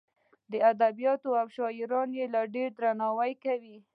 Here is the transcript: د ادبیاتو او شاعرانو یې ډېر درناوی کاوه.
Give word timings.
د 0.51 0.53
ادبیاتو 0.71 1.29
او 1.41 1.47
شاعرانو 1.55 2.13
یې 2.19 2.25
ډېر 2.55 2.69
درناوی 2.79 3.33
کاوه. 3.43 3.75